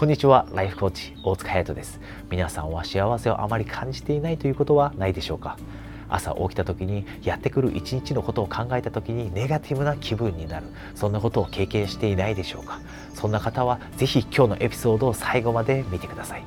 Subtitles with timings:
[0.00, 0.46] こんにちは。
[0.54, 2.00] ライフコーチ大塚隼人です。
[2.30, 5.58] 皆さんは幸せをあまり感じていないということはないでしょうか？
[6.08, 10.66] 朝起きた時にやってくる一日のことを考えた時にネガティブな気分になる。
[10.94, 12.80] そんなことを経験していないでしょうか？
[13.12, 16.44] そんな方は是非今日のエピソードを最後まで見てください。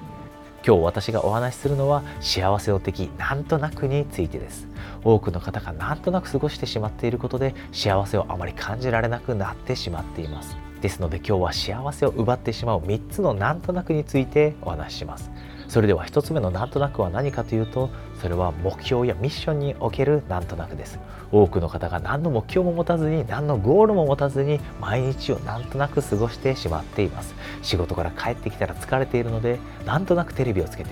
[0.65, 4.67] 今日私がお話しするのは幸せの敵なんとなくについてです。
[5.03, 10.57] 多くの方がなんとなく過ごしてしまっていることで幸せをあまり感じられなくなってしまっています。
[10.83, 15.31] ですので今日は幸せを奪ってしまう3つのなんとなくについてお話しします。
[15.69, 17.89] それでは1つ目のなんとなくは何かというと
[18.21, 20.99] それは目標やミッションにおけるなんとなくです。
[21.31, 27.33] 多くの方が何の目標も持たずに何のゴールも持たずに毎日をなんとなく過ごしてしまっています。
[27.61, 30.89] 仕事から帰ってきたら疲れているのでなんとなくテレビをつけて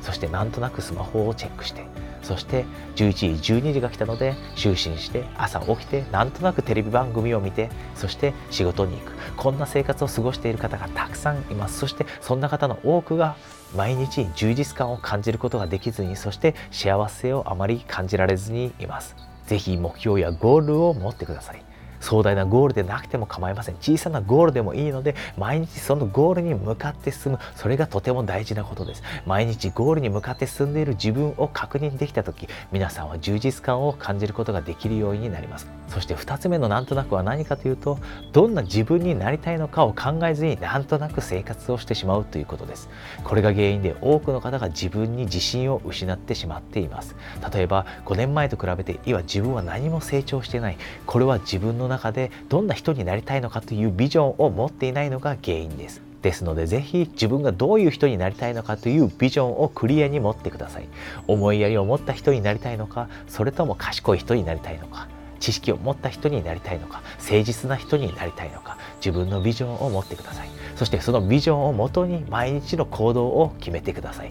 [0.00, 1.84] そしてなんとなくスマホをチェックして
[2.24, 2.64] そして
[2.96, 9.12] 11時12時が来たので就寝して朝起きてなんとなくテレビ番組を見てそして仕事に行く。
[9.36, 11.78] こんな生活を過ごしている方がたくさんいます。
[11.78, 13.36] そしてそんな方の多くが
[13.76, 19.16] 毎日充実感を感じることができずにそして幸せをあまり感じられずにいます。
[19.46, 21.62] 是非目標やゴールを持ってください。
[22.04, 23.76] 壮大なゴールでなくても構いません。
[23.76, 27.38] 小さなゴールでもいいので毎日そのゴールに向かって進む。
[27.56, 29.02] それがとても大事なことです。
[29.26, 35.66] 毎日ゴールに向かって進んでいる自分を確認できた時皆さんは充実感を感じることができるようになります。
[35.88, 37.98] そして2つ目のなんとなくは何かというと
[38.32, 42.88] どんな自分になりたいのかを考えずになんとなく生活をしてしまうということです。
[43.22, 47.14] これが原因で多くの方が自分に自信を失ってしまっています。
[47.52, 50.76] 例えば5年前と比べて今自分は何も成長してない。
[51.06, 56.02] これは自分の中でどんな人になりたいのかというビジョンを持っていないのが原因です。
[56.22, 60.88] ですのでぜひ自分がどういう人になりたいのかというビジョンをクリアに持ってください。
[61.26, 65.08] 思いやりを持った人になりたいのかそれとも賢い人になりたいのか
[65.44, 70.48] 知識を持った人になりたいのか誠実な人になりたいのか自分のビジョンを持ってください。
[70.76, 74.30] そしてそのビジョンをもとに毎日の行動を決めてください。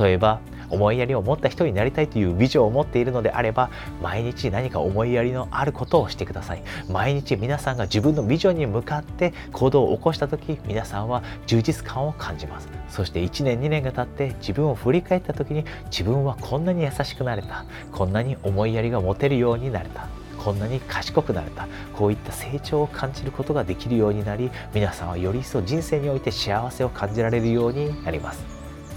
[0.00, 3.70] 例えば思いやりを持った人になりたいというビジョンを持っているのであれば
[4.02, 6.62] 毎日何か思いやりのあることをしてください。
[6.88, 12.68] 毎日皆さんが自分のビジョンに向かって行動を起こした時皆さんは充実感を感じます。
[12.88, 17.66] そして1年2年が経って自分を振り返った時に自分はこんなに優しくなれた。
[17.92, 20.08] こんなに思いやりが持てるようになれた。
[20.44, 21.66] こんなに賢くなれた。
[21.94, 28.44] こういった成長を感じることができるようになり皆さんはより一層人生において幸せを感じられるようになります。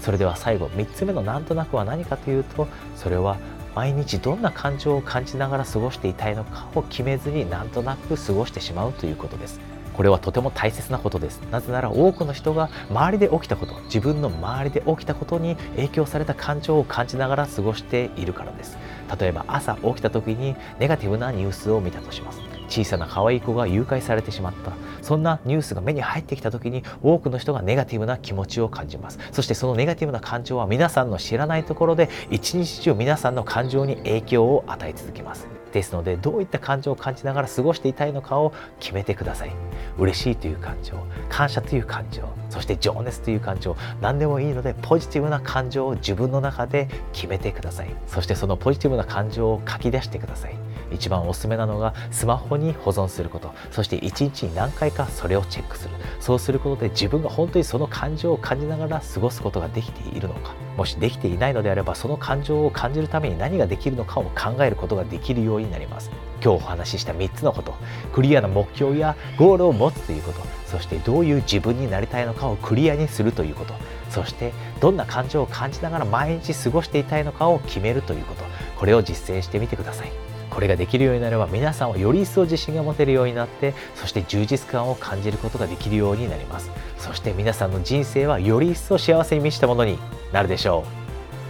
[0.02, 3.38] それでは最後3つ目のなんとなくは何かというとそれは
[3.74, 9.60] 毎日どんな感情を感じながら過ごしていたいのかを決めずになんとなく過ごしてしまうということです。
[9.94, 11.40] これはとても大切なことです。
[11.50, 18.78] なぜなら多くの人が周りで起きたこと自分の周りで起きたことに影響された感情を感じながら過ごしているからです。
[19.18, 22.40] 例えば朝起きた時にネガティブなニュースを見たとします。
[22.68, 24.72] 小さな可愛い子が誘拐されてしまった。
[25.00, 29.18] そんなニュースが目に入ってきた時に多くの人がネガティブな気持ちを感じます。
[29.32, 35.57] そしてそのネガティブな感情は皆さんの知らないところで一日中皆さんの感情に影響を与え続けます。
[35.72, 39.52] ですのでどういった感情を感じながら過ごしていたいのかを決めてください。
[39.98, 40.94] 嬉しいという感情
[41.28, 47.94] 感謝という感情そして情熱という感情何でもいいのでポジティブな感情を自分の中で決めてください。
[48.06, 50.67] そしてそのポジティブな感情を書き出してください。
[50.90, 53.52] 一番おすすめなのがスマホに保存すること。
[53.70, 55.94] そして一日に何回かそれをチェックする。
[56.20, 60.54] そうすることで自分が本当にその感情を感じながら過ごすことができているのか。
[60.76, 66.10] もしできていないのであればその感情を感じるために何ができるのかを考えることができるようになります。
[66.42, 67.74] 今日お話しした3つのこと。
[68.12, 70.40] クリアな目標やゴールを持つということ。
[70.66, 73.74] そしてどういう自分になりたいのかをクリアにするということ。
[74.10, 78.44] そしてどんな感情を感じながら毎日過ごしていたいのかを決めるということ。
[78.76, 80.27] これを実践してみてください。
[80.58, 86.72] これができるようになれば皆さんはより一層自信が持てるようになってそして充実感を感じることができるようになります。
[86.98, 90.00] そして皆さんの人生はより一層幸せに満ちたものに
[90.32, 90.82] なるでしょ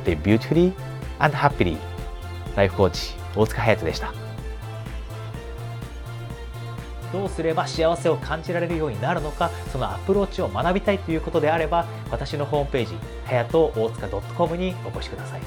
[0.04, 0.10] う。
[0.10, 0.74] Live beautifully
[1.20, 1.78] and happily
[2.54, 4.12] ライフコーチ大塚隼人でした。
[7.10, 12.94] どうすれば幸せを感じられるようになるのかそのアプローチを学びたいということであれば私のホームページ
[13.24, 15.40] はやと大塚 .com にお越しください。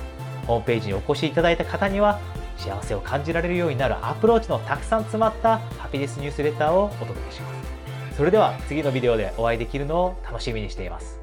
[0.47, 2.19] ホームページにお越しいただいた方には
[2.61, 8.15] 幸せを感じられるようになるアプローチのたくさん詰まったハピネスニュースレターをお届けします。
[8.15, 11.20] それでは次のビデオでお会いできるのを楽しみにしています。